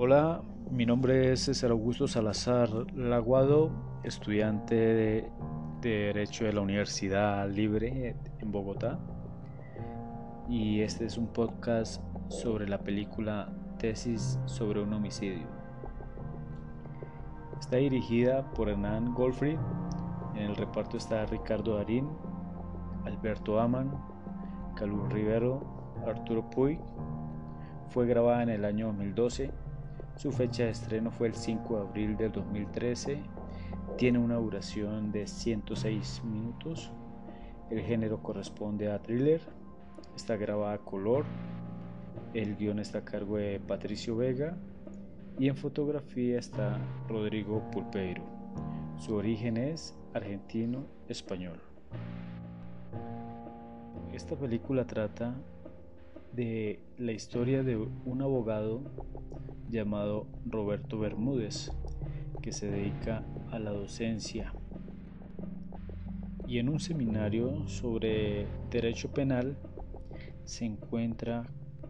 Hola, 0.00 0.42
mi 0.70 0.86
nombre 0.86 1.32
es 1.32 1.40
César 1.40 1.72
Augusto 1.72 2.06
Salazar 2.06 2.70
Laguado, 2.94 3.72
estudiante 4.04 4.76
de, 4.76 5.28
Derecho 5.80 6.44
de 6.44 6.52
la 6.52 6.60
Universidad 6.60 7.50
Libre 7.50 8.14
en 8.38 8.52
Bogotá. 8.52 9.00
Y 10.48 10.82
este 10.82 11.04
es 11.04 11.18
un 11.18 11.26
podcast 11.26 12.00
sobre 12.28 12.68
la 12.68 12.78
película 12.78 13.52
Tesis 13.80 14.38
sobre 14.46 14.80
un 14.80 14.92
homicidio. 14.92 15.48
Está 17.58 17.78
dirigida 17.78 18.48
por 18.52 18.68
Hernán 18.68 19.12
Goldfried. 19.14 19.58
En 20.36 20.42
el 20.42 20.54
reparto 20.54 20.96
está 20.96 21.26
Ricardo 21.26 21.76
Darín, 21.76 22.08
Alberto 23.04 23.58
Aman, 23.58 23.92
Calú 24.76 25.08
Rivero, 25.08 25.60
Arturo 26.06 26.48
Puig. 26.50 26.78
Fue 27.88 28.06
grabada 28.06 28.44
en 28.44 28.50
el 28.50 28.64
año 28.64 28.86
2012 28.86 29.66
su 30.18 30.32
fecha 30.32 30.64
de 30.64 30.70
estreno 30.70 31.12
fue 31.12 31.28
el 31.28 31.34
5 31.34 31.76
de 31.76 31.80
abril 31.80 32.16
del 32.16 32.32
2013. 32.32 33.22
Tiene 33.96 34.18
una 34.18 34.34
duración 34.34 35.12
de 35.12 35.28
106 35.28 36.22
minutos. 36.24 36.90
El 37.70 37.82
género 37.82 38.20
corresponde 38.20 38.90
a 38.90 39.00
thriller. 39.00 39.40
Está 40.16 40.36
grabada 40.36 40.74
a 40.74 40.78
color. 40.78 41.24
El 42.34 42.56
guion 42.56 42.80
está 42.80 42.98
a 42.98 43.04
cargo 43.04 43.36
de 43.36 43.60
Patricio 43.60 44.16
Vega. 44.16 44.56
Y 45.38 45.46
en 45.46 45.56
fotografía 45.56 46.40
está 46.40 46.80
Rodrigo 47.08 47.62
Pulpeiro. 47.70 48.24
Su 48.98 49.14
origen 49.14 49.56
es 49.56 49.96
argentino-español. 50.14 51.60
Esta 54.12 54.34
película 54.34 54.84
trata 54.84 55.36
de 56.32 56.80
la 56.98 57.12
historia 57.12 57.62
de 57.62 57.76
un 57.76 58.22
abogado 58.22 58.82
llamado 59.70 60.26
Roberto 60.46 60.98
Bermúdez, 60.98 61.70
que 62.42 62.52
se 62.52 62.70
dedica 62.70 63.24
a 63.50 63.58
la 63.58 63.70
docencia. 63.70 64.52
Y 66.46 66.58
en 66.58 66.68
un 66.68 66.80
seminario 66.80 67.66
sobre 67.66 68.46
derecho 68.70 69.10
penal 69.12 69.56
se 70.44 70.64
encuentra 70.64 71.46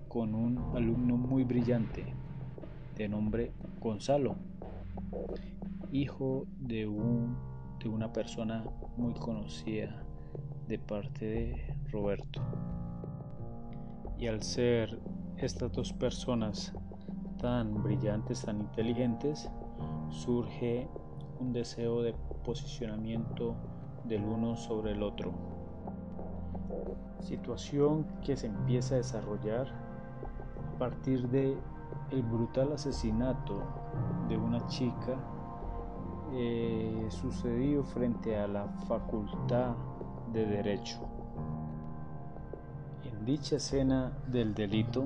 con 0.08 0.34
un 0.34 0.58
alumno 0.74 1.16
muy 1.16 1.44
brillante 1.44 2.04
de 2.96 3.08
nombre 3.08 3.52
Gonzalo, 3.80 4.34
hijo 5.92 6.46
de, 6.58 6.88
un, 6.88 7.36
de 7.78 7.88
una 7.88 8.12
persona 8.12 8.64
muy 8.96 9.14
conocida 9.14 10.02
de 10.66 10.78
parte 10.78 11.24
de 11.24 11.74
Roberto. 11.92 12.42
Y 14.18 14.26
al 14.26 14.42
ser 14.42 15.00
estas 15.36 15.70
dos 15.70 15.92
personas 15.92 16.74
tan 17.40 17.84
brillantes, 17.84 18.42
tan 18.44 18.58
inteligentes, 18.58 19.48
surge 20.10 20.88
un 21.38 21.52
deseo 21.52 22.02
de 22.02 22.14
posicionamiento 22.44 23.54
del 24.04 24.24
uno 24.24 24.56
sobre 24.56 24.92
el 24.92 25.04
otro. 25.04 25.32
Situación 27.20 28.06
que 28.24 28.36
se 28.36 28.48
empieza 28.48 28.96
a 28.96 28.98
desarrollar 28.98 29.68
a 30.74 30.78
partir 30.78 31.28
de 31.28 31.56
el 32.10 32.22
brutal 32.22 32.72
asesinato 32.72 33.62
de 34.28 34.36
una 34.36 34.66
chica 34.66 35.16
eh, 36.32 37.06
sucedido 37.10 37.84
frente 37.84 38.36
a 38.36 38.48
la 38.48 38.66
Facultad 38.88 39.76
de 40.32 40.44
Derecho 40.44 41.07
dicha 43.28 43.56
escena 43.56 44.10
del 44.26 44.54
delito 44.54 45.04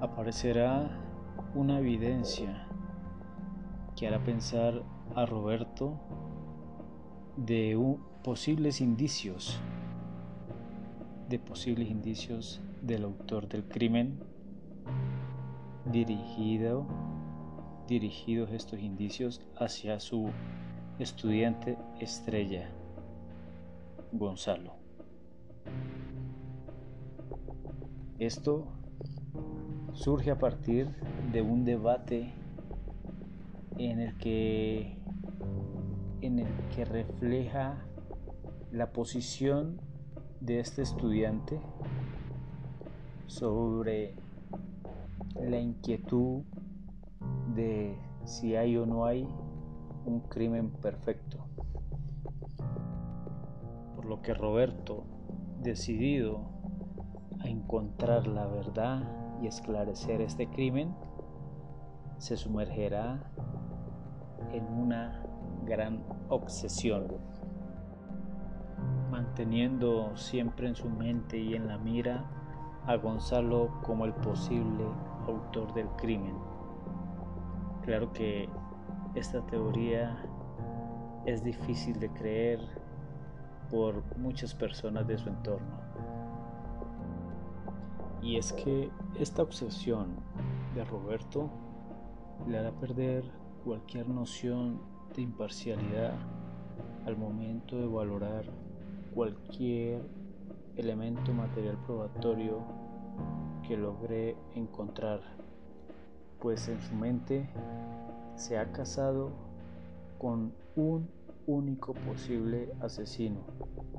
aparecerá 0.00 0.90
una 1.54 1.78
evidencia 1.78 2.66
que 3.94 4.08
hará 4.08 4.24
pensar 4.24 4.82
a 5.14 5.24
Roberto 5.24 6.00
de 7.36 7.78
posibles 8.24 8.80
indicios 8.80 9.60
de 11.28 11.38
posibles 11.38 11.88
indicios 11.90 12.60
del 12.80 13.04
autor 13.04 13.46
del 13.46 13.68
crimen 13.68 14.18
dirigido 15.92 16.88
dirigidos 17.86 18.50
estos 18.50 18.80
indicios 18.80 19.40
hacia 19.56 20.00
su 20.00 20.28
estudiante 20.98 21.78
estrella 22.00 22.68
Gonzalo 24.10 24.81
Esto 28.22 28.68
surge 29.94 30.30
a 30.30 30.38
partir 30.38 30.86
de 31.32 31.42
un 31.42 31.64
debate 31.64 32.32
en 33.78 33.98
el 33.98 34.16
que 34.16 34.96
en 36.20 36.38
el 36.38 36.46
que 36.72 36.84
refleja 36.84 37.84
la 38.70 38.92
posición 38.92 39.80
de 40.40 40.60
este 40.60 40.82
estudiante 40.82 41.60
sobre 43.26 44.14
la 45.34 45.58
inquietud 45.58 46.42
de 47.56 47.98
si 48.24 48.54
hay 48.54 48.76
o 48.76 48.86
no 48.86 49.04
hay 49.04 49.26
un 50.06 50.20
crimen 50.28 50.70
perfecto. 50.70 51.44
Por 53.96 54.04
lo 54.04 54.22
que 54.22 54.32
Roberto, 54.32 55.06
decidido 55.60 56.51
a 57.42 57.48
encontrar 57.48 58.26
la 58.26 58.46
verdad 58.46 59.02
y 59.40 59.46
esclarecer 59.46 60.20
este 60.20 60.48
crimen, 60.48 60.94
se 62.18 62.36
sumergerá 62.36 63.20
en 64.52 64.64
una 64.66 65.22
gran 65.64 66.02
obsesión, 66.28 67.08
manteniendo 69.10 70.16
siempre 70.16 70.68
en 70.68 70.74
su 70.74 70.88
mente 70.88 71.38
y 71.38 71.54
en 71.54 71.68
la 71.68 71.78
mira 71.78 72.24
a 72.86 72.96
Gonzalo 72.96 73.70
como 73.82 74.04
el 74.04 74.12
posible 74.14 74.84
autor 75.26 75.72
del 75.74 75.88
crimen. 75.96 76.34
Claro 77.84 78.12
que 78.12 78.48
esta 79.14 79.40
teoría 79.46 80.16
es 81.26 81.44
difícil 81.44 81.98
de 81.98 82.08
creer 82.10 82.60
por 83.70 84.02
muchas 84.18 84.54
personas 84.54 85.06
de 85.06 85.18
su 85.18 85.28
entorno. 85.28 85.81
Y 88.22 88.36
es 88.36 88.52
que 88.52 88.88
esta 89.18 89.42
obsesión 89.42 90.14
de 90.74 90.84
Roberto 90.84 91.50
le 92.48 92.58
hará 92.58 92.70
perder 92.72 93.24
cualquier 93.64 94.08
noción 94.08 94.80
de 95.14 95.22
imparcialidad 95.22 96.14
al 97.04 97.16
momento 97.16 97.76
de 97.76 97.86
valorar 97.86 98.44
cualquier 99.14 100.02
elemento 100.76 101.32
material 101.32 101.76
probatorio 101.84 102.62
que 103.66 103.76
logre 103.76 104.36
encontrar, 104.54 105.20
pues 106.40 106.68
en 106.68 106.80
su 106.80 106.94
mente 106.94 107.48
se 108.36 108.58
ha 108.58 108.72
casado 108.72 109.30
con 110.18 110.52
un 110.76 111.08
único 111.46 111.92
posible 111.94 112.72
asesino, 112.80 113.40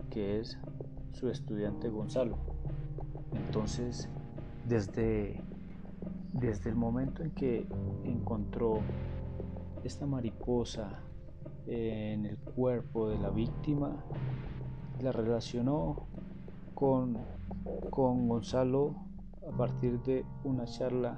que 0.10 0.40
es 0.40 0.58
su 1.12 1.30
estudiante 1.30 1.90
Gonzalo. 1.90 2.38
Entonces, 3.36 4.10
desde, 4.68 5.44
desde 6.34 6.70
el 6.70 6.76
momento 6.76 7.24
en 7.24 7.32
que 7.32 7.68
encontró 8.04 8.80
esta 9.84 10.06
mariposa 10.06 11.00
en 11.68 12.26
el 12.26 12.38
cuerpo 12.38 13.10
de 13.10 13.18
la 13.20 13.30
víctima, 13.30 14.04
la 15.02 15.12
relacionó 15.12 16.08
con, 16.74 17.18
con 17.90 18.28
Gonzalo 18.28 18.96
a 19.48 19.58
partir 19.58 20.02
de 20.04 20.26
una 20.44 20.66
charla 20.66 21.18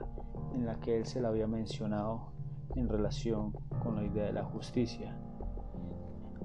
en 0.53 0.65
la 0.65 0.79
que 0.79 0.97
él 0.97 1.05
se 1.05 1.21
la 1.21 1.29
había 1.29 1.47
mencionado 1.47 2.31
en 2.75 2.89
relación 2.89 3.53
con 3.83 3.95
la 3.95 4.03
idea 4.03 4.25
de 4.25 4.33
la 4.33 4.43
justicia. 4.43 5.17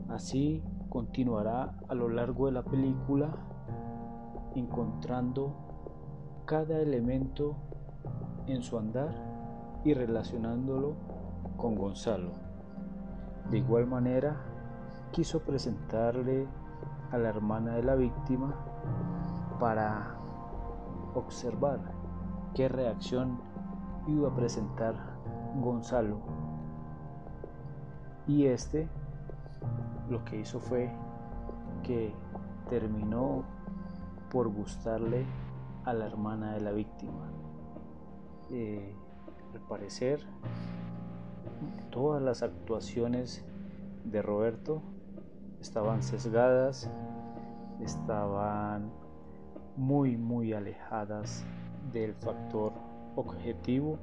Así 0.08 0.62
continuará 0.88 1.78
a 1.88 1.94
lo 1.94 2.08
largo 2.08 2.46
de 2.46 2.52
la 2.52 2.62
película 2.62 3.32
encontrando 4.54 5.54
cada 6.44 6.78
elemento 6.78 7.56
en 8.46 8.62
su 8.62 8.78
andar 8.78 9.14
y 9.84 9.94
relacionándolo 9.94 10.94
con 11.56 11.74
Gonzalo. 11.74 12.32
De 13.50 13.58
igual 13.58 13.86
manera, 13.86 14.36
quiso 15.12 15.40
presentarle 15.40 16.46
a 17.10 17.18
la 17.18 17.28
hermana 17.28 17.74
de 17.74 17.82
la 17.82 17.94
víctima 17.94 18.54
para 19.58 20.16
observar 21.14 21.80
qué 22.54 22.68
reacción 22.68 23.40
iba 24.06 24.28
a 24.28 24.34
presentar 24.34 24.94
Gonzalo. 25.60 26.18
Y 28.26 28.46
este 28.46 28.88
lo 30.08 30.24
que 30.24 30.40
hizo 30.40 30.60
fue 30.60 30.90
que 31.82 32.12
terminó 32.68 33.44
por 34.30 34.48
gustarle 34.48 35.26
a 35.84 35.92
la 35.92 36.06
hermana 36.06 36.54
de 36.54 36.60
la 36.60 36.72
víctima. 36.72 37.30
Eh, 38.50 38.94
al 39.52 39.60
parecer, 39.62 40.20
todas 41.90 42.22
las 42.22 42.42
actuaciones 42.42 43.44
de 44.04 44.22
Roberto 44.22 44.82
estaban 45.60 46.02
sesgadas, 46.02 46.90
estaban 47.80 48.90
muy, 49.76 50.16
muy 50.16 50.52
alejadas 50.52 51.44
del 51.92 52.14
factor 52.14 52.72
objetivo 53.16 53.98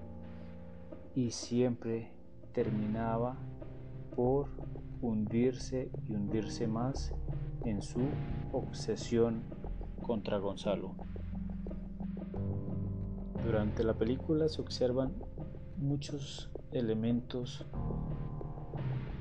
y 1.16 1.32
siempre 1.32 2.12
terminaba 2.54 3.38
por 4.16 4.50
hundirse 5.02 5.92
y 6.08 6.14
hundirse 6.14 6.68
más 6.68 7.14
en 7.64 7.82
su 7.82 8.02
obsesión 8.52 9.44
contra 10.08 10.38
Gonzalo. 10.38 10.96
Durante 13.44 13.84
la 13.84 13.94
película 13.94 14.48
se 14.48 14.62
observan 14.62 15.14
muchos 15.78 16.50
elementos 16.72 17.66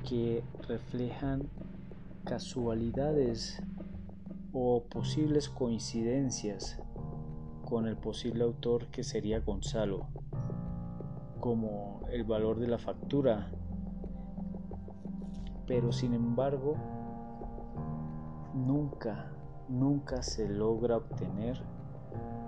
que 0.07 0.43
reflejan 0.67 1.49
casualidades 2.23 3.61
o 4.53 4.83
posibles 4.83 5.49
coincidencias 5.49 6.81
con 7.65 7.85
el 7.85 7.97
posible 7.97 8.45
autor 8.45 8.87
que 8.87 9.03
sería 9.03 9.41
Gonzalo, 9.41 10.07
como 11.41 12.01
el 12.09 12.23
valor 12.23 12.59
de 12.59 12.67
la 12.67 12.79
factura. 12.79 13.51
Pero 15.67 15.91
sin 15.91 16.13
embargo, 16.13 16.75
nunca, 18.55 19.36
nunca 19.69 20.21
se 20.21 20.47
logra 20.47 20.97
obtener 20.97 21.61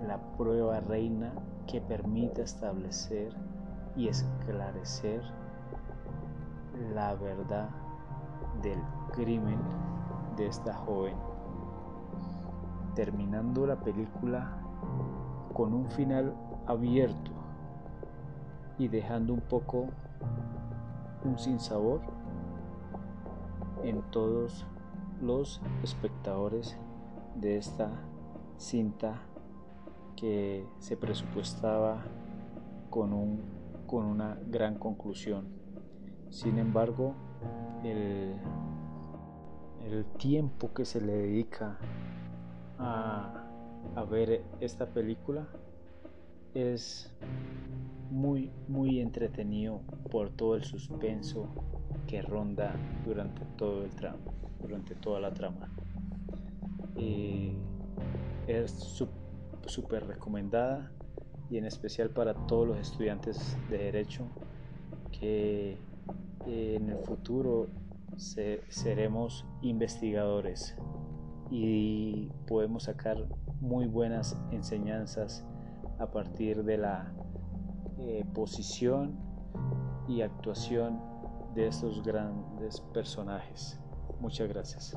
la 0.06 0.18
prueba 0.38 0.80
reina 0.80 1.32
que 1.66 1.80
permita 1.80 2.42
establecer 2.42 3.34
y 3.96 4.08
esclarecer 4.08 5.22
la 6.94 7.14
verdad 7.14 7.68
del 8.62 8.78
crimen 9.12 9.58
de 10.36 10.46
esta 10.46 10.74
joven, 10.74 11.16
terminando 12.94 13.66
la 13.66 13.76
película 13.76 14.56
con 15.52 15.74
un 15.74 15.90
final 15.90 16.34
abierto 16.66 17.32
y 18.78 18.88
dejando 18.88 19.34
un 19.34 19.40
poco 19.40 19.88
un 21.24 21.38
sinsabor 21.38 22.00
en 23.82 24.00
todos 24.10 24.66
los 25.20 25.60
espectadores 25.82 26.78
de 27.40 27.56
esta 27.56 27.90
cinta 28.56 29.22
que 30.16 30.66
se 30.78 30.96
presupuestaba 30.96 32.04
con, 32.90 33.12
un, 33.12 33.40
con 33.86 34.04
una 34.04 34.38
gran 34.48 34.76
conclusión. 34.76 35.48
Sin 36.28 36.58
embargo, 36.58 37.14
el, 37.82 38.34
el 39.86 40.04
tiempo 40.18 40.72
que 40.74 40.84
se 40.84 41.00
le 41.00 41.12
dedica 41.12 41.78
a, 42.78 43.46
a 43.94 44.04
ver 44.04 44.42
esta 44.60 44.86
película 44.86 45.48
es 46.54 47.14
muy 48.10 48.50
muy 48.66 49.00
entretenido 49.00 49.82
por 50.10 50.30
todo 50.30 50.56
el 50.56 50.64
suspenso 50.64 51.48
que 52.08 52.22
ronda 52.22 52.74
durante 53.04 53.44
todo 53.56 53.84
el 53.84 53.90
tramo 53.94 54.34
durante 54.60 54.96
toda 54.96 55.20
la 55.20 55.32
trama 55.32 55.70
eh, 56.96 57.54
es 58.46 58.70
súper 59.66 60.06
recomendada 60.06 60.90
y 61.50 61.58
en 61.58 61.66
especial 61.66 62.10
para 62.10 62.34
todos 62.46 62.68
los 62.68 62.78
estudiantes 62.78 63.56
de 63.70 63.78
derecho 63.78 64.24
que 65.12 65.76
en 66.46 66.90
el 66.90 66.98
futuro 66.98 67.68
seremos 68.16 69.46
investigadores 69.62 70.76
y 71.50 72.30
podemos 72.46 72.84
sacar 72.84 73.26
muy 73.60 73.86
buenas 73.86 74.36
enseñanzas 74.50 75.44
a 75.98 76.10
partir 76.10 76.64
de 76.64 76.78
la 76.78 77.12
eh, 77.98 78.24
posición 78.34 79.18
y 80.08 80.22
actuación 80.22 81.00
de 81.54 81.66
estos 81.66 82.02
grandes 82.02 82.80
personajes. 82.92 83.78
Muchas 84.20 84.48
gracias. 84.48 84.96